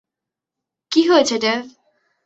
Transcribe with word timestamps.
কী 0.91 1.01
হয়েছে, 1.09 1.35
ডেভ? 1.37 1.61